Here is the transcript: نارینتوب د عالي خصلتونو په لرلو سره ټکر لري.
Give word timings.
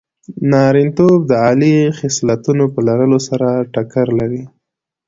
نارینتوب 0.51 1.19
د 1.29 1.31
عالي 1.43 1.75
خصلتونو 1.99 2.63
په 2.73 2.79
لرلو 2.87 3.19
سره 3.29 3.47
ټکر 3.73 4.07
لري. 4.19 4.43